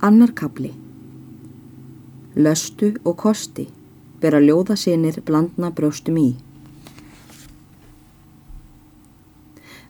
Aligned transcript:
Annar 0.00 0.30
kapli 0.30 0.68
Löstu 2.36 2.92
og 3.02 3.16
kosti 3.18 3.64
bera 4.22 4.38
ljóða 4.38 4.76
sinir 4.78 5.16
blandna 5.26 5.72
brjóstum 5.74 6.20
í. 6.20 6.26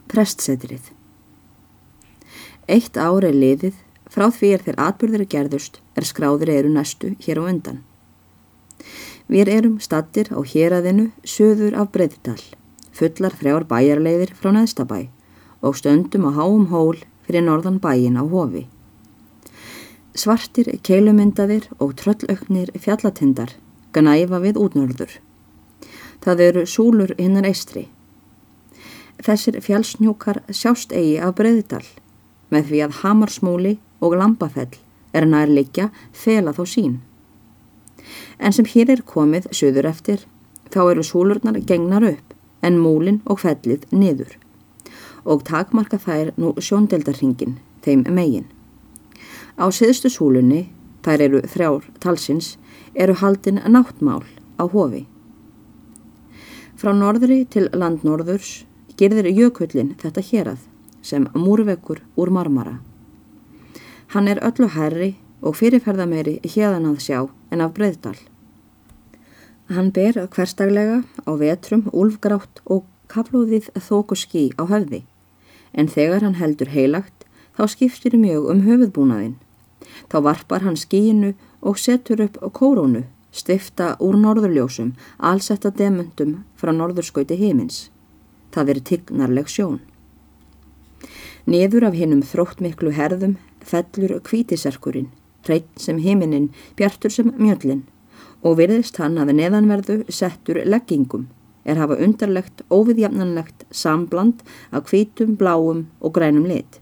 Prestsetrið 0.08 0.88
Eitt 2.72 2.96
ár 2.96 3.26
er 3.28 3.36
liðið, 3.36 3.76
frá 4.08 4.30
því 4.32 4.54
er 4.54 4.64
þegar 4.64 4.80
atbyrður 4.86 5.26
er 5.26 5.30
gerðust 5.36 5.76
er 5.92 6.08
skráður 6.08 6.54
eru 6.54 6.72
næstu 6.72 7.12
hér 7.26 7.42
á 7.44 7.52
undan. 7.52 7.84
Við 9.28 9.52
erum 9.58 9.76
stattir 9.76 10.32
á 10.32 10.40
héræðinu 10.40 11.10
söður 11.36 11.76
af 11.84 11.92
Breiðdal, 11.92 12.40
fullar 12.96 13.36
þrjár 13.36 13.68
bæjarleiðir 13.68 14.32
frá 14.40 14.54
neðstabæ 14.56 15.04
og 15.60 15.76
stöndum 15.76 16.32
á 16.32 16.40
háum 16.40 16.70
hól 16.72 16.96
fyrir 17.28 17.44
norðan 17.44 17.76
bæin 17.76 18.16
á 18.16 18.24
hofi. 18.24 18.64
Svartir 20.16 20.70
keilumyndaðir 20.82 21.68
og 21.78 21.94
tröllauknir 22.00 22.72
fjallatindar 22.80 23.52
gnæfa 23.92 24.40
við 24.40 24.58
útnörður. 24.60 25.18
Það 26.24 26.40
eru 26.48 26.64
súlur 26.66 27.14
hinnar 27.18 27.46
eistri. 27.48 27.88
Þessir 29.24 29.60
fjallsnjúkar 29.62 30.42
sjást 30.54 30.92
eigi 30.92 31.18
af 31.20 31.36
breyðdal 31.38 31.84
með 32.54 32.70
því 32.70 32.82
að 32.86 32.96
hamarsmúli 33.02 33.74
og 34.00 34.16
lambafell 34.16 34.80
er 35.12 35.26
nærleikja 35.26 35.90
fela 36.12 36.54
þó 36.56 36.64
sín. 36.64 36.98
En 38.38 38.54
sem 38.54 38.66
hér 38.66 38.94
er 38.96 39.04
komið 39.04 39.50
söður 39.52 39.90
eftir 39.92 40.26
þá 40.72 40.82
eru 40.90 41.04
súlurnar 41.04 41.60
gengnar 41.68 42.06
upp 42.06 42.36
en 42.62 42.78
múlin 42.80 43.20
og 43.26 43.42
fellið 43.44 43.86
niður 43.92 44.38
og 45.28 45.44
takmarka 45.44 45.98
þær 46.00 46.32
nú 46.40 46.54
sjóndeldarhingin 46.56 47.58
þeim 47.84 48.06
megin. 48.08 48.46
Á 49.58 49.66
siðstu 49.74 50.06
súlunni, 50.06 50.68
þær 51.02 51.22
eru 51.24 51.38
þrjár 51.42 51.86
talsins, 51.98 52.52
eru 52.94 53.16
haldin 53.18 53.58
náttmál 53.66 54.22
á 54.54 54.70
hofi. 54.70 55.08
Frá 56.78 56.92
norðri 56.94 57.40
til 57.50 57.66
landnorðurs 57.74 58.62
gerðir 58.98 59.26
jökullin 59.34 59.96
þetta 59.98 60.22
hérað 60.22 60.60
sem 61.02 61.26
múrvekkur 61.34 62.04
úr 62.14 62.30
marmara. 62.30 62.76
Hann 64.14 64.30
er 64.30 64.38
öllu 64.46 64.68
herri 64.76 65.16
og 65.42 65.58
fyrirferðameiri 65.58 66.38
hérðan 66.46 66.86
að 66.92 67.02
sjá 67.02 67.18
en 67.50 67.64
af 67.64 67.74
breyðdal. 67.74 68.14
Hann 69.74 69.90
ber 69.90 70.22
hverstaglega 70.30 71.02
á 71.26 71.32
vetrum, 71.34 71.88
úlfgrátt 71.90 72.62
og 72.64 72.86
kaflóðið 73.10 73.72
þóku 73.74 74.16
skí 74.22 74.44
á 74.54 74.70
höfði 74.70 75.02
en 75.74 75.90
þegar 75.90 76.22
hann 76.24 76.38
heldur 76.38 76.70
heilagt 76.72 77.26
þá 77.58 77.66
skiptir 77.74 78.14
mjög 78.16 78.48
um 78.52 78.64
höfuðbúnaðinn 78.64 79.36
Þá 80.10 80.18
varpar 80.26 80.64
hann 80.66 80.76
skíinu 80.76 81.34
og 81.60 81.78
setur 81.78 82.22
upp 82.24 82.38
kórónu, 82.54 83.04
stifta 83.32 83.94
úr 84.00 84.16
norðurljósum, 84.20 84.94
allsetta 85.18 85.70
demöntum 85.70 86.42
frá 86.56 86.72
norðurskauti 86.72 87.38
heimins. 87.38 87.88
Það 88.54 88.74
er 88.74 88.82
tignarleg 88.90 89.48
sjón. 89.52 89.80
Niður 91.48 91.88
af 91.88 91.96
hinnum 91.96 92.24
þróttmiklu 92.24 92.92
herðum 92.96 93.38
fellur 93.64 94.18
kvítiserkurinn, 94.24 95.08
hreitt 95.46 95.70
sem 95.80 96.00
heiminin, 96.02 96.50
bjartur 96.76 97.12
sem 97.12 97.32
mjöllin 97.36 97.86
og 98.42 98.58
virðist 98.60 99.00
hann 99.02 99.18
að 99.18 99.32
neðanverðu 99.34 100.02
settur 100.14 100.60
leggingum 100.66 101.26
er 101.68 101.80
hafa 101.80 101.98
undarlegt, 102.00 102.62
óviðjafnanlegt 102.72 103.66
sambland 103.70 104.44
af 104.72 104.86
kvítum, 104.88 105.36
bláum 105.36 105.86
og 106.00 106.14
grænum 106.16 106.46
lit. 106.48 106.80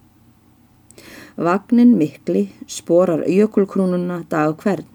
Vagnin 1.37 1.99
mikli 1.99 2.49
sporar 2.67 3.27
jökulkrúnuna 3.29 4.23
dag 4.31 4.55
hvern 4.63 4.87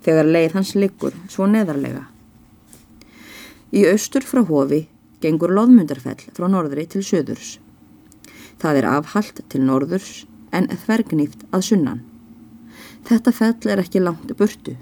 þegar 0.00 0.30
leið 0.32 0.54
hans 0.56 0.70
liggur 0.74 1.16
svo 1.28 1.44
neðarlega. 1.44 2.06
Í 3.76 3.84
austur 3.90 4.24
frá 4.24 4.40
hofi 4.48 4.86
gengur 5.20 5.52
loðmundarfell 5.52 6.22
frá 6.32 6.46
norðri 6.48 6.86
til 6.88 7.02
söðurs. 7.04 7.58
Það 8.60 8.80
er 8.80 8.88
afhallt 8.94 9.42
til 9.52 9.60
norðurs 9.66 10.24
en 10.56 10.70
þvergnýft 10.86 11.44
að 11.52 11.66
sunnan. 11.68 12.00
Þetta 13.04 13.36
fell 13.36 13.68
er 13.68 13.84
ekki 13.84 14.00
langt 14.00 14.32
burtu. 14.40 14.78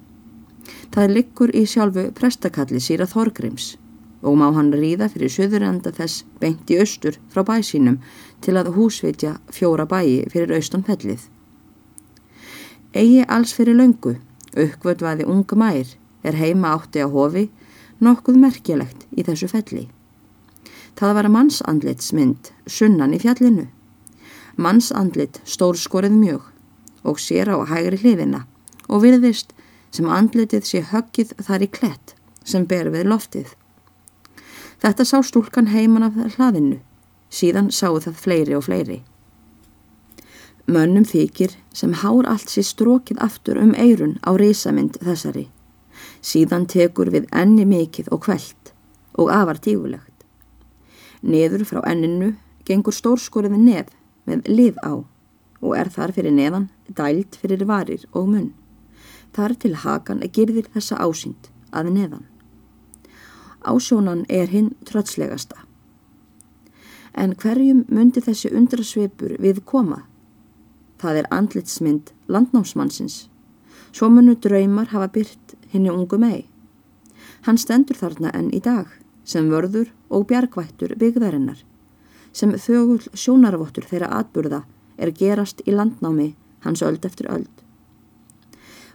Það 0.94 1.14
liggur 1.16 1.50
í 1.50 1.66
sjálfu 1.66 2.08
prestakalli 2.14 2.78
síra 2.82 3.10
Þorgrims 3.10 3.74
og 4.22 4.38
má 4.38 4.48
hann 4.54 4.72
ríða 4.74 5.08
fyrir 5.12 5.30
söðurenda 5.30 5.92
þess 5.94 6.24
beint 6.40 6.70
í 6.70 6.78
austur 6.82 7.18
frá 7.32 7.44
bæsínum 7.46 8.00
til 8.44 8.56
að 8.58 8.72
húsveitja 8.76 9.36
fjóra 9.54 9.86
bæi 9.86 10.26
fyrir 10.32 10.56
austanfellið. 10.58 11.28
Egi 12.94 13.22
alls 13.28 13.52
fyrir 13.54 13.78
löngu, 13.78 14.16
uppvöldvaði 14.56 15.28
unga 15.28 15.56
mær, 15.60 15.86
er 16.24 16.34
heima 16.34 16.74
átti 16.74 17.04
á 17.04 17.06
hofi, 17.06 17.48
nokkuð 18.00 18.38
merkjelegt 18.42 19.06
í 19.14 19.24
þessu 19.26 19.48
felli. 19.50 19.86
Það 20.98 21.14
var 21.14 21.28
mannsandlitsmynd, 21.30 22.50
sunnan 22.66 23.14
í 23.14 23.20
fjallinu. 23.22 23.68
Mannsandlit 24.58 25.38
stórskorið 25.46 26.16
mjög 26.18 26.48
og 27.06 27.20
sér 27.22 27.52
á 27.54 27.62
hægri 27.70 28.00
hliðina 28.02 28.46
og 28.88 29.04
virðist 29.04 29.52
sem 29.94 30.08
andlitið 30.10 30.66
sé 30.66 30.82
höggið 30.90 31.36
þar 31.46 31.64
í 31.64 31.70
klett 31.70 32.14
sem 32.42 32.66
ber 32.66 32.90
við 32.90 33.06
loftið. 33.12 33.52
Þetta 34.78 35.04
sá 35.04 35.18
stúlkan 35.26 35.72
heiman 35.72 36.06
af 36.06 36.18
hlaðinu, 36.36 36.78
síðan 37.30 37.72
sáu 37.74 37.98
það 37.98 38.20
fleiri 38.24 38.54
og 38.54 38.66
fleiri. 38.68 39.00
Mönnum 40.68 41.06
þykir 41.08 41.56
sem 41.74 41.94
hár 42.02 42.28
allt 42.28 42.52
sér 42.52 42.66
strókið 42.68 43.18
aftur 43.24 43.58
um 43.58 43.72
eirun 43.74 44.18
á 44.22 44.36
risamynd 44.36 45.00
þessari. 45.00 45.48
Síðan 46.22 46.68
tekur 46.70 47.10
við 47.10 47.26
enni 47.32 47.64
mikið 47.66 48.12
og 48.12 48.26
kveld 48.26 48.72
og 49.18 49.32
afar 49.34 49.58
tígulegt. 49.64 50.26
Neður 51.22 51.64
frá 51.66 51.80
enninu 51.88 52.34
gengur 52.68 52.94
stórskorið 52.94 53.56
nef 53.58 53.90
með 54.28 54.46
lið 54.46 54.78
á 54.84 55.02
og 55.58 55.72
er 55.74 55.90
þar 55.90 56.14
fyrir 56.14 56.36
neðan 56.36 56.68
dælt 56.86 57.38
fyrir 57.40 57.64
varir 57.66 58.04
og 58.12 58.28
munn. 58.30 58.50
Þar 59.34 59.58
til 59.58 59.74
hakan 59.82 60.22
gerðir 60.30 60.68
þessa 60.74 61.00
ásýnd 61.02 61.50
að 61.72 61.90
neðan. 61.96 62.26
Ásjónan 63.64 64.24
er 64.28 64.46
hinn 64.48 64.74
trötslegasta. 64.84 65.56
En 67.14 67.34
hverjum 67.34 67.84
myndi 67.90 68.22
þessi 68.22 68.52
undrasveipur 68.54 69.34
við 69.42 69.64
koma? 69.66 70.04
Það 71.02 71.22
er 71.22 71.30
andlitsmynd 71.34 72.12
landnámsmannsins. 72.30 73.26
Svo 73.92 74.08
munu 74.12 74.36
draumar 74.38 74.92
hafa 74.92 75.08
byrt 75.10 75.56
henni 75.72 75.90
ungu 75.90 76.18
mei. 76.18 76.46
Hann 77.46 77.58
stendur 77.58 77.98
þarna 77.98 78.30
enn 78.34 78.52
í 78.54 78.60
dag 78.62 78.86
sem 79.28 79.50
vörður 79.50 79.90
og 80.08 80.26
bjargvættur 80.30 80.94
byggðarinnar, 81.00 81.58
sem 82.32 82.54
þögul 82.54 83.02
sjónarvottur 83.12 83.84
þeirra 83.90 84.08
atburða 84.20 84.62
er 84.96 85.12
gerast 85.12 85.60
í 85.66 85.74
landnámi 85.74 86.30
hans 86.64 86.82
öld 86.82 87.04
eftir 87.04 87.28
öld. 87.32 87.50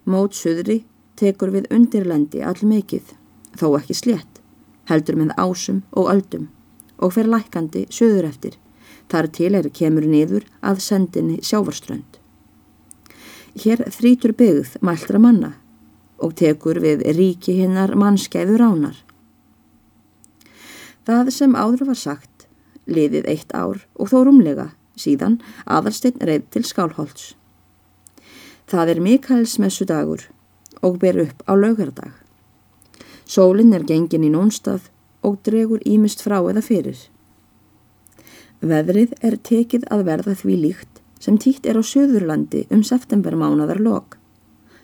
Mót 0.06 0.34
söðri 0.36 0.84
tekur 1.20 1.54
við 1.54 1.70
undirlendi 1.72 2.42
all 2.42 2.60
mikið, 2.66 3.14
þó 3.60 3.68
ekki 3.78 3.96
slétt 3.96 4.33
heldur 4.90 5.20
með 5.20 5.36
ásum 5.38 5.84
og 5.92 6.12
öldum 6.14 6.50
og 6.98 7.16
fer 7.16 7.30
lækandi 7.30 7.86
söður 7.92 8.30
eftir 8.30 8.60
þar 9.12 9.30
til 9.38 9.54
er 9.58 9.70
kemur 9.80 10.06
niður 10.10 10.46
að 10.62 10.82
sendinni 10.86 11.40
sjávarströnd. 11.46 12.20
Hér 13.64 13.84
þrítur 13.94 14.34
byggð 14.38 14.78
mæltra 14.82 15.20
manna 15.22 15.54
og 16.24 16.36
tekur 16.40 16.80
við 16.82 17.04
ríki 17.18 17.58
hinnar 17.60 17.94
mannskeiður 18.00 18.64
ánar. 18.64 18.96
Það 21.06 21.30
sem 21.36 21.56
áður 21.56 21.86
var 21.92 22.00
sagt 22.00 22.48
liðið 22.88 23.28
eitt 23.30 23.54
ár 23.54 23.84
og 24.00 24.10
þó 24.10 24.24
rúmlega 24.26 24.72
síðan 25.00 25.40
aðalsteinn 25.66 26.22
reyð 26.24 26.48
til 26.56 26.64
skálholts. 26.68 27.34
Það 28.72 28.96
er 28.96 29.04
Mikaelsmessu 29.04 29.86
dagur 29.86 30.26
og 30.82 31.00
ber 31.00 31.20
upp 31.28 31.44
á 31.46 31.54
laugardag. 31.54 32.23
Sólinn 33.26 33.74
er 33.74 33.86
gengin 33.88 34.26
í 34.28 34.32
nónstað 34.32 34.90
og 35.24 35.40
dregur 35.48 35.84
ímist 35.88 36.24
frá 36.24 36.40
eða 36.42 36.64
fyrir. 36.64 36.98
Veðrið 38.64 39.16
er 39.24 39.38
tekið 39.50 39.88
að 39.92 40.06
verða 40.08 40.36
því 40.40 40.58
líkt 40.60 41.02
sem 41.24 41.38
títt 41.40 41.68
er 41.68 41.80
á 41.80 41.84
söðurlandi 41.84 42.66
um 42.72 42.84
septembermánadar 42.84 43.80
lok. 43.80 44.18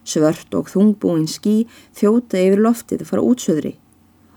Svört 0.08 0.56
og 0.56 0.72
þungbúin 0.72 1.28
skí 1.28 1.66
þjóta 1.96 2.40
yfir 2.40 2.64
loftið 2.64 3.06
fara 3.08 3.26
útsöðri 3.26 3.76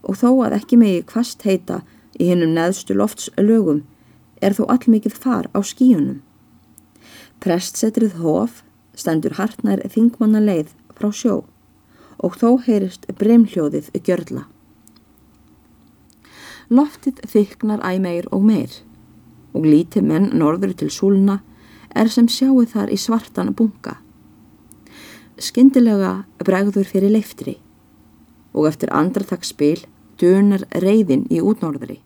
og 0.02 0.18
þó 0.18 0.28
að 0.46 0.56
ekki 0.58 0.78
megi 0.80 1.04
kvast 1.06 1.46
heita 1.46 1.80
í 2.18 2.26
hinnum 2.30 2.54
neðstu 2.56 2.96
lofts 2.98 3.30
lögum 3.38 3.84
er 4.42 4.56
þó 4.58 4.66
allmikið 4.74 5.14
far 5.14 5.46
á 5.54 5.62
skíunum. 5.62 6.18
Prestsetrið 7.42 8.18
hof 8.22 8.64
stendur 8.98 9.38
hartnær 9.38 9.82
þingmanna 9.94 10.42
leið 10.42 10.74
frá 10.98 11.10
sjó 11.14 11.36
og 12.22 12.38
þó 12.38 12.48
heyrist 12.66 13.06
breymhljóðið 13.18 13.90
gjörla. 14.06 14.46
Loftið 16.72 17.20
þyknar 17.28 17.82
æg 17.84 18.00
meir 18.00 18.28
og 18.32 18.44
meir 18.48 18.78
og 19.52 19.66
lítið 19.68 20.06
menn 20.08 20.30
norður 20.38 20.72
til 20.80 20.90
súluna 20.90 21.40
er 21.94 22.08
sem 22.08 22.28
sjáu 22.30 22.64
þar 22.64 22.92
í 22.94 22.96
svartan 22.96 23.52
bunga. 23.54 23.98
skindilega 25.42 26.24
bregður 26.38 26.86
fyrir 26.86 27.10
leiftri 27.10 27.56
og 28.54 28.68
eftir 28.68 28.92
andratagsspil 28.94 29.84
dunar 30.20 30.62
reyðin 30.84 31.26
í 31.30 31.40
útnorðri. 31.40 31.98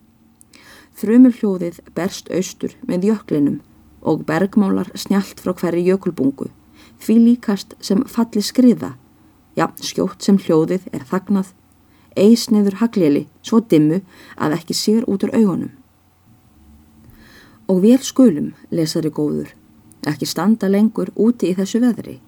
Þrumur 0.96 1.34
hljóðið 1.36 1.80
berst 1.94 2.30
austur 2.32 2.72
með 2.88 3.10
jöklinum 3.10 3.58
og 4.00 4.22
bergmálar 4.24 4.88
snjált 4.94 5.42
frá 5.42 5.52
hverju 5.52 5.82
jökulbungu, 5.90 6.48
því 7.02 7.16
líkast 7.26 7.74
sem 7.84 8.04
falli 8.08 8.40
skriða, 8.40 8.94
já, 9.56 9.70
skjótt 9.80 10.24
sem 10.24 10.38
hljóðið 10.38 10.86
er 10.92 11.04
þagnað, 11.08 11.52
eis 12.16 12.46
neður 12.52 12.78
haglili 12.80 13.26
svo 13.42 13.60
dimmu 13.60 14.02
að 14.36 14.56
ekki 14.58 14.76
sér 14.76 15.06
út 15.08 15.24
úr 15.26 15.34
augunum. 15.36 15.72
Og 17.66 17.82
vel 17.82 17.98
skulum, 18.04 18.52
lesari 18.70 19.10
góður, 19.10 19.50
ekki 20.06 20.28
standa 20.28 20.68
lengur 20.70 21.10
úti 21.16 21.50
í 21.50 21.56
þessu 21.56 21.80
veðri. 21.82 22.20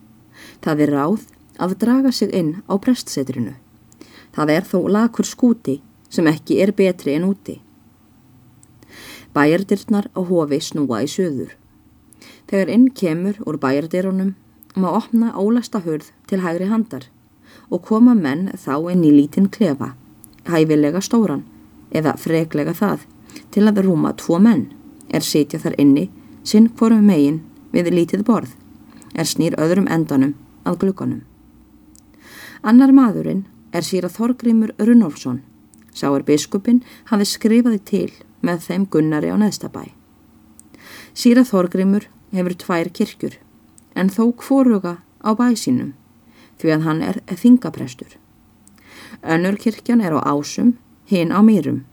Það 0.65 0.83
er 0.85 0.95
ráð 0.97 1.29
að 1.63 1.77
draga 1.83 2.13
sig 2.13 2.33
inn 2.35 2.57
á 2.67 2.75
prestsetrinu. 2.81 3.55
Það 4.35 4.53
er 4.55 4.67
þó 4.67 4.79
lakur 4.89 5.27
skúti 5.27 5.79
sem 6.11 6.27
ekki 6.31 6.59
er 6.63 6.73
betri 6.73 7.15
en 7.15 7.29
úti. 7.29 7.61
Bæjardirnar 9.35 10.09
á 10.17 10.21
hofi 10.25 10.59
snúa 10.65 11.05
í 11.05 11.09
söður. 11.11 11.55
Þegar 12.49 12.73
inn 12.75 12.89
kemur 12.91 13.39
úr 13.47 13.61
bæjardirunum 13.61 14.35
má 14.75 14.89
opna 14.91 15.35
ólasta 15.37 15.83
hörð 15.85 16.11
til 16.27 16.43
hægri 16.43 16.67
handar 16.71 17.07
og 17.71 17.83
koma 17.85 18.15
menn 18.15 18.49
þá 18.57 18.75
inn 18.93 19.05
í 19.05 19.13
lítinn 19.13 19.51
klefa, 19.53 19.93
hæfilega 20.49 21.03
stóran 21.05 21.45
eða 21.91 22.17
freglega 22.21 22.75
það 22.77 23.05
til 23.53 23.67
að 23.69 23.83
rúma 23.87 24.15
tvo 24.17 24.39
menn 24.43 24.69
er 25.09 25.25
sitja 25.25 25.61
þar 25.61 25.77
inni 25.81 26.09
sinn 26.45 26.71
hvorum 26.79 27.05
megin 27.09 27.43
við 27.73 27.93
lítið 27.93 28.25
borð 28.29 28.55
er 29.15 29.29
snýr 29.29 29.57
öðrum 29.61 29.89
endanum 29.91 30.35
að 30.65 30.81
glukkanum. 30.85 31.23
Annar 32.63 32.93
maðurinn 32.93 33.45
er 33.73 33.85
síra 33.87 34.11
Þorgrímur 34.13 34.75
Runnolfsson 34.79 35.43
sá 35.95 36.09
er 36.11 36.25
biskupin 36.27 36.83
hafi 37.11 37.27
skrifaði 37.29 37.81
til 37.91 38.11
með 38.45 38.65
þeim 38.67 38.87
Gunnari 38.93 39.33
á 39.35 39.37
neðstabæ. 39.41 39.89
Síra 41.15 41.45
Þorgrímur 41.47 42.07
hefur 42.33 42.55
tvær 42.63 42.91
kirkjur 42.95 43.39
en 43.99 44.13
þó 44.13 44.31
kvoruga 44.39 44.99
á 45.25 45.31
bæsinum 45.35 45.95
því 46.59 46.75
að 46.75 46.87
hann 46.87 47.03
er 47.03 47.21
þingaprestur. 47.29 48.19
Önnur 49.23 49.59
kirkjan 49.59 50.03
er 50.05 50.15
á 50.15 50.21
ásum, 50.23 50.77
hinn 51.07 51.33
á 51.35 51.41
mýrum. 51.43 51.85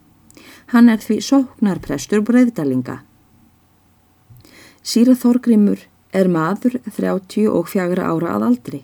Hann 0.73 0.89
er 0.89 1.01
því 1.01 1.19
sóknarprestur 1.21 2.23
breyðdalinga. 2.25 3.01
Síra 4.85 5.15
Þorgrimur 5.17 5.87
er 6.13 6.29
maður 6.29 6.79
34 6.93 8.03
ára 8.05 8.35
að 8.35 8.45
aldri, 8.49 8.81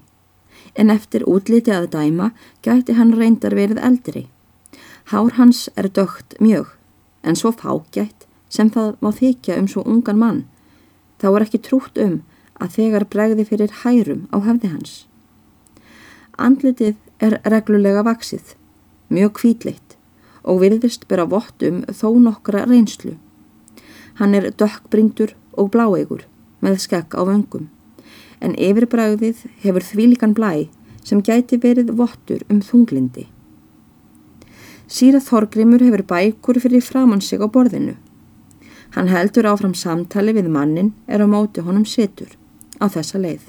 en 0.75 0.89
eftir 0.89 1.25
útliti 1.29 1.73
að 1.73 1.91
dæma 1.93 2.31
gæti 2.65 2.97
hann 2.97 3.13
reyndar 3.17 3.55
verið 3.57 3.81
eldri. 3.81 4.27
Hár 5.11 5.35
hans 5.37 5.67
er 5.75 5.89
dögt 5.89 6.37
mjög, 6.39 6.73
en 7.21 7.37
svo 7.37 7.51
fágætt 7.51 8.27
sem 8.49 8.69
það 8.69 8.97
má 9.01 9.11
þykja 9.15 9.57
um 9.61 9.69
svo 9.69 9.85
ungan 9.85 10.19
mann, 10.19 10.41
þá 11.21 11.27
er 11.35 11.45
ekki 11.45 11.61
trútt 11.67 12.01
um 12.01 12.21
að 12.61 12.75
þegar 12.77 13.07
bregði 13.13 13.45
fyrir 13.47 13.79
hærum 13.83 14.27
á 14.33 14.37
hefði 14.41 14.73
hans. 14.73 14.93
Andlitið 16.41 16.95
er 17.21 17.37
reglulega 17.53 18.03
vaksið, 18.05 18.55
mjög 19.13 19.33
kvítleitt 19.39 19.97
og 20.41 20.61
virðist 20.63 21.05
bera 21.09 21.27
vott 21.29 21.61
um 21.67 21.83
þó 21.85 22.07
nokkra 22.17 22.65
reynslu. 22.65 23.13
Hann 24.17 24.33
er 24.37 24.49
dökkbringdur 24.57 25.35
og 25.53 25.71
bláegur 25.75 26.25
með 26.65 26.79
skekk 26.85 27.13
á 27.17 27.21
vöngum, 27.29 27.69
en 28.41 28.57
yfirbræðið 28.57 29.45
hefur 29.61 29.85
þvílikan 29.85 30.33
blæ 30.37 30.67
sem 31.05 31.21
gæti 31.21 31.59
verið 31.61 31.93
vottur 31.97 32.43
um 32.49 32.61
þunglindi. 32.65 33.27
Síra 34.91 35.21
Þorgrimur 35.23 35.81
hefur 35.85 36.03
bækur 36.03 36.59
fyrir 36.59 36.83
framann 36.83 37.21
sig 37.21 37.39
á 37.41 37.47
borðinu. 37.47 37.95
Hann 38.91 39.07
heldur 39.07 39.47
áfram 39.47 39.73
samtali 39.77 40.33
við 40.35 40.49
mannin 40.51 40.91
er 41.07 41.23
á 41.23 41.27
móti 41.29 41.63
honum 41.63 41.85
setur 41.87 42.35
á 42.81 42.91
þessa 42.91 43.21
leið. 43.21 43.45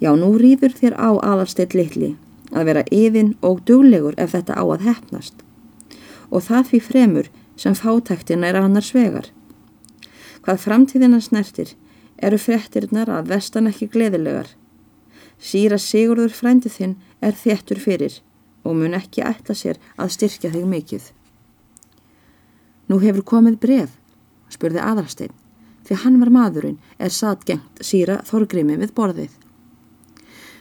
Já, 0.00 0.14
nú 0.16 0.32
rýður 0.40 0.72
þér 0.78 0.96
á 0.96 1.10
aðalsteitt 1.20 1.76
litli 1.76 2.14
að 2.50 2.66
vera 2.70 2.84
yfin 2.90 3.34
og 3.44 3.60
duglegur 3.68 4.16
ef 4.18 4.32
þetta 4.34 4.56
á 4.56 4.64
að 4.64 4.86
hefnast 4.88 5.44
og 6.30 6.46
það 6.46 6.66
því 6.70 6.80
fremur 6.86 7.28
sem 7.60 7.74
fátæktina 7.76 8.48
er 8.48 8.58
annars 8.60 8.92
vegar. 8.94 9.28
Hvað 10.46 10.62
framtíðina 10.64 11.20
snertir 11.20 11.74
eru 12.22 12.38
frettirnar 12.40 13.10
að 13.12 13.32
vestan 13.34 13.68
ekki 13.70 13.90
gleðilegar. 13.92 14.48
Sýra 15.40 15.78
Sigurður 15.80 16.32
frændið 16.36 16.76
þinn 16.76 16.96
er 17.20 17.36
þéttur 17.36 17.80
fyrir 17.82 18.20
og 18.64 18.76
mun 18.76 18.96
ekki 18.96 19.24
ætla 19.24 19.56
sér 19.56 19.80
að 19.96 20.14
styrkja 20.16 20.52
þig 20.54 20.66
mikill. 20.68 21.04
Nú 22.88 22.98
hefur 23.04 23.24
komið 23.34 23.60
bref, 23.62 23.92
spurði 24.52 24.82
aðalstein, 24.84 25.32
því 25.86 26.00
hann 26.04 26.18
var 26.20 26.32
maðurinn 26.34 26.80
er 26.98 27.12
satt 27.14 27.46
gengt 27.48 27.84
síra 27.84 28.20
þorgrimi 28.28 28.76
við 28.80 28.94
borðið. 28.96 29.30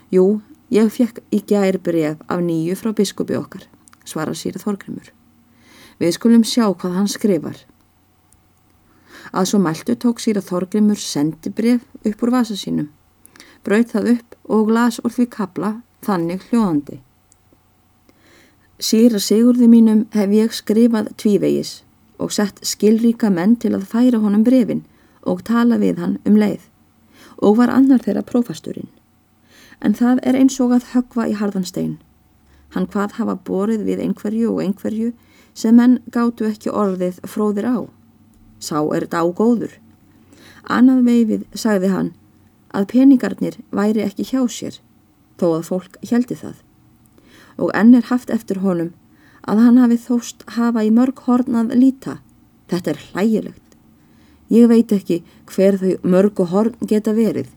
Jú, 0.10 0.42
ég 0.74 0.90
fekk 0.90 1.22
í 1.30 1.44
gær 1.46 1.78
bref 1.86 2.22
af 2.28 2.40
nýju 2.42 2.78
frá 2.80 2.94
biskupi 2.98 3.36
okkar, 3.38 3.66
svara 4.06 4.34
síra 4.34 4.62
þorgrimur. 4.62 5.12
Við 6.00 6.16
skulum 6.16 6.46
sjá 6.48 6.66
hvað 6.72 6.96
hann 6.96 7.12
skrifar. 7.12 7.60
Að 9.30 9.50
svo 9.52 9.60
mæltu 9.62 9.94
tók 10.00 10.22
síra 10.24 10.42
Þorgrimur 10.42 10.98
sendibref 10.98 11.84
upp 12.08 12.24
úr 12.24 12.32
vasa 12.34 12.56
sínum, 12.58 12.88
brauð 13.62 13.92
það 13.92 14.12
upp 14.16 14.38
og 14.50 14.72
las 14.74 14.98
úr 15.04 15.14
því 15.14 15.28
kabla 15.36 15.72
þannig 16.08 16.48
hljóðandi. 16.50 17.00
Síra 18.80 19.20
Sigurði 19.20 19.68
mínum 19.68 20.06
hef 20.16 20.34
ég 20.34 20.56
skrifað 20.56 21.12
tvívegis 21.20 21.82
og 22.18 22.32
sett 22.34 22.64
skilríka 22.66 23.30
menn 23.30 23.58
til 23.60 23.76
að 23.76 23.90
færa 23.92 24.24
honum 24.24 24.46
brefin 24.48 24.86
og 25.28 25.44
tala 25.46 25.78
við 25.78 26.00
hann 26.00 26.18
um 26.26 26.40
leið 26.40 26.64
og 27.44 27.60
var 27.60 27.72
annar 27.76 28.02
þeirra 28.04 28.24
prófasturinn. 28.26 28.90
En 29.82 29.96
það 29.96 30.22
er 30.28 30.36
eins 30.36 30.60
og 30.60 30.74
að 30.76 30.90
högva 30.94 31.28
í 31.30 31.36
harðan 31.40 31.68
stein. 31.68 31.98
Hann 32.76 32.88
hvað 32.88 33.18
hafa 33.18 33.36
borið 33.48 33.86
við 33.88 34.04
einhverju 34.06 34.52
og 34.54 34.62
einhverju 34.64 35.14
sem 35.58 35.76
menn 35.76 36.00
gáttu 36.12 36.48
ekki 36.50 36.72
orðið 36.72 37.22
fróðir 37.26 37.68
á. 37.68 37.78
Sá 38.60 38.78
er 38.84 39.06
þetta 39.08 39.24
ágóður. 39.24 39.74
Annað 40.70 41.06
veifið 41.08 41.46
sagði 41.56 41.92
hann 41.94 42.12
að 42.76 42.90
peningarnir 42.92 43.58
væri 43.74 44.04
ekki 44.06 44.28
hjá 44.30 44.44
sér, 44.52 44.76
þó 45.40 45.48
að 45.58 45.68
fólk 45.72 45.96
heldi 46.12 46.38
það. 46.38 46.58
Og 47.58 47.72
enn 47.76 47.96
er 47.98 48.10
haft 48.12 48.30
eftir 48.30 48.62
honum 48.64 48.94
að 49.50 49.64
hann 49.64 49.80
hafi 49.82 49.98
þóst 50.04 50.46
hafa 50.56 50.84
í 50.86 50.92
mörg 50.94 51.24
hornað 51.26 51.74
líta. 51.80 52.20
Þetta 52.70 52.92
er 52.92 53.02
hlægilegt. 53.10 53.66
Ég 54.50 54.70
veit 54.70 54.92
ekki 54.94 55.24
hver 55.50 55.78
þau 55.82 55.96
mörgu 56.04 56.46
horn 56.50 56.76
geta 56.90 57.14
verið. 57.18 57.50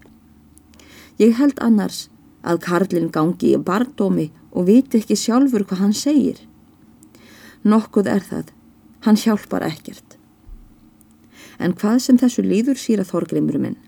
Ég 1.20 1.36
held 1.36 1.60
annars 1.60 2.08
að 2.42 2.62
Karlinn 2.66 3.10
gangi 3.14 3.52
í 3.54 3.60
bardómi 3.60 4.30
og 4.52 4.66
viti 4.68 5.00
ekki 5.00 5.16
sjálfur 5.18 5.64
hvað 5.66 5.82
hann 5.84 5.94
segir. 5.96 6.40
Nokkuð 7.62 8.10
er 8.10 8.24
það, 8.26 8.50
hann 9.06 9.18
hjálpar 9.18 9.64
ekkert. 9.66 10.16
En 11.62 11.76
hvað 11.78 12.00
sem 12.02 12.18
þessu 12.18 12.42
líður 12.42 12.80
síra 12.80 13.06
þorgrimur 13.06 13.60
minn, 13.62 13.78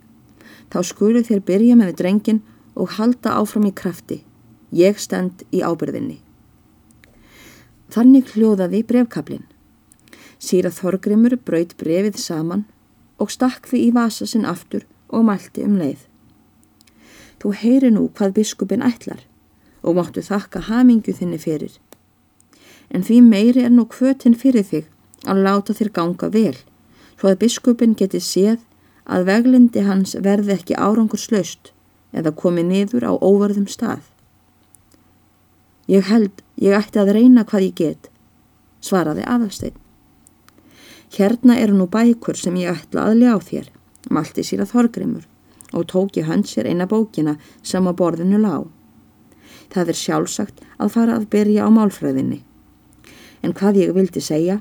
þá 0.70 0.78
skulu 0.87 1.25
þér 1.26 1.42
byrja 1.49 1.78
með 1.78 1.96
drengin 1.99 2.42
og 2.75 2.94
halda 2.99 3.34
áfram 3.40 3.66
í 3.66 3.75
krafti. 3.75 4.23
Ég 4.75 4.99
stend 4.99 5.44
í 5.54 5.62
ábyrðinni. 5.62 6.20
Þannig 7.94 8.32
hljóðaði 8.34 8.80
brevkablin. 8.87 9.44
Síra 10.42 10.70
þorgrimur 10.75 11.37
braut 11.46 11.76
brefið 11.78 12.18
saman 12.18 12.64
og 13.23 13.30
stakk 13.30 13.68
því 13.70 13.84
í 13.88 13.92
vasa 13.94 14.26
sinn 14.26 14.46
aftur 14.49 14.87
og 15.08 15.26
mælti 15.28 15.62
um 15.66 15.78
leið. 15.78 16.00
Þú 17.44 17.50
heyri 17.60 17.90
nú 17.92 18.08
hvað 18.16 18.38
biskupin 18.40 18.80
ætlar 18.80 19.20
og 19.84 19.98
máttu 19.98 20.22
þakka 20.24 20.64
hamingju 20.70 21.12
þinni 21.12 21.36
fyrir 21.36 21.74
en 22.94 23.04
því 23.04 23.18
meiri 23.26 23.64
er 23.66 23.72
nú 23.74 23.84
kvötin 23.90 24.36
fyrir 24.38 24.64
þig 24.64 24.88
að 25.28 25.42
láta 25.44 25.74
þér 25.76 25.90
ganga 25.98 26.30
vel, 26.32 26.56
svo 27.18 27.30
að 27.30 27.40
biskupin 27.42 27.92
geti 27.98 28.20
séð 28.22 28.62
að 29.04 29.28
veglindi 29.28 29.84
hans 29.84 30.16
verði 30.24 30.54
ekki 30.56 30.78
árangur 30.78 31.20
slöst 31.20 31.72
eða 32.16 32.32
komi 32.32 32.64
niður 32.64 33.08
á 33.10 33.12
óvarðum 33.12 33.66
stað. 33.68 34.00
Ég 35.90 36.08
held 36.08 36.40
ég 36.56 36.76
ætti 36.78 37.02
að 37.02 37.12
reyna 37.18 37.44
hvað 37.44 37.68
ég 37.68 37.74
get, 37.76 38.08
svaraði 38.80 39.26
aðalstein. 39.28 39.76
Hérna 41.14 41.58
eru 41.60 41.76
nú 41.76 41.90
bækur 41.90 42.38
sem 42.38 42.56
ég 42.56 42.72
ætla 42.72 43.10
að 43.10 43.20
ljá 43.20 43.34
þér, 43.50 43.70
malti 44.10 44.46
sér 44.46 44.64
að 44.64 44.74
og 45.75 45.90
tóki 45.90 46.25
hans 46.25 46.54
sér 46.54 46.71
eina 46.71 46.87
bókina 46.87 47.37
sem 47.62 47.85
á 47.85 47.93
borðinu 47.93 48.40
lág. 48.40 48.66
Það 49.75 49.93
er 49.93 50.02
sjálfsagt 50.04 50.66
að 50.78 50.93
fara 50.97 51.19
að 51.19 51.31
byrja 51.35 51.66
á 51.66 51.69
málfræðinni 51.75 52.45
en 53.45 53.52
hvað 53.52 53.81
ég 53.83 53.95
vildi 53.95 54.23
segja, 54.25 54.59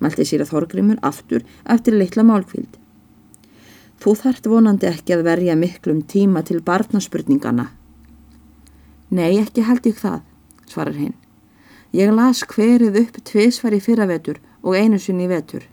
mælti 0.00 0.24
sér 0.26 0.44
að 0.44 0.52
Þorgrimur 0.54 1.00
aftur 1.04 1.44
eftir 1.68 1.96
litla 1.98 2.24
málkvild. 2.24 2.78
Þú 3.98 4.14
þart 4.22 4.46
vonandi 4.48 4.88
ekki 4.88 5.16
að 5.16 5.24
verja 5.26 5.56
miklum 5.58 6.04
tíma 6.06 6.44
til 6.46 6.62
barnaspurningana. 6.64 7.68
Nei, 9.10 9.40
ekki 9.40 9.64
held 9.66 9.88
ég 9.88 9.98
það, 9.98 10.20
svarar 10.70 10.96
hinn. 10.96 11.16
Ég 11.96 12.12
las 12.14 12.44
hverið 12.46 13.00
upp 13.02 13.18
tviðsvar 13.26 13.74
í 13.74 13.82
fyrravetur 13.82 14.38
og 14.62 14.76
einu 14.76 15.00
sinni 15.00 15.26
í 15.26 15.32
vetur. 15.32 15.64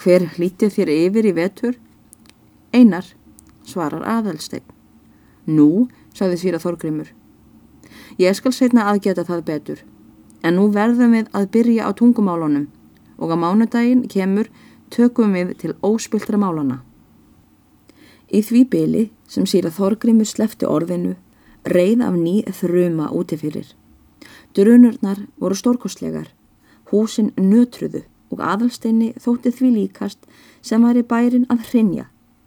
Hver 0.00 0.26
hlítið 0.34 0.76
þér 0.76 0.92
yfir 0.96 1.28
í 1.28 1.34
vetur? 1.36 1.76
Einar, 2.72 3.04
svarar 3.68 4.04
aðalstegn. 4.08 4.64
Nú, 5.44 5.88
sagði 6.16 6.38
síra 6.40 6.60
Þorgrymur. 6.62 7.10
Ég 8.16 8.36
skal 8.38 8.52
setna 8.56 8.86
aðgeta 8.88 9.26
það 9.28 9.42
betur, 9.48 9.82
en 10.40 10.56
nú 10.56 10.70
verðum 10.72 11.12
við 11.12 11.28
að 11.36 11.50
byrja 11.52 11.88
á 11.88 11.90
tungumálunum 11.98 12.70
og 13.20 13.28
á 13.28 13.36
mánudaginn 13.36 14.06
kemur 14.08 14.48
tökum 14.88 15.36
við 15.36 15.52
til 15.60 15.74
óspiltra 15.84 16.40
málana. 16.40 16.80
Í 18.32 18.40
því 18.40 18.62
byli 18.72 19.04
sem 19.28 19.44
síra 19.44 19.68
Þorgrymur 19.68 20.28
slefti 20.28 20.64
orðinu 20.64 21.18
reið 21.68 22.06
af 22.06 22.16
ný 22.16 22.40
þruma 22.56 23.10
útifyrir. 23.12 23.68
Drunurnar 24.56 25.26
voru 25.36 25.58
stórkostlegar, 25.60 26.32
húsin 26.88 27.34
nötruðu 27.36 28.06
og 28.32 28.40
aðalsteinni 28.40 29.12
þótti 29.20 29.52
því 29.52 29.74
líkast 29.76 30.24
sem 30.64 30.80
var 30.80 30.96
í 30.96 31.04
bærin 31.04 31.48
að 31.52 31.68
hrinja 31.68 32.08